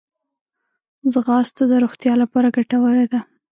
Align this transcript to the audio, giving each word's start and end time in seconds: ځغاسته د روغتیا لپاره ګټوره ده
ځغاسته 1.13 1.63
د 1.67 1.73
روغتیا 1.83 2.13
لپاره 2.21 2.53
ګټوره 2.55 3.05
ده 3.11 3.19